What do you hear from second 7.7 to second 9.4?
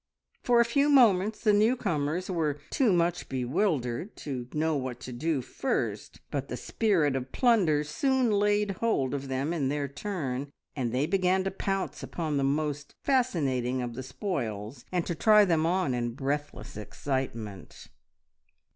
soon laid hold of